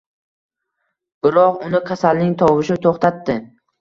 [1.27, 3.37] Biroq uni kasalning tovushi toʻxtatdi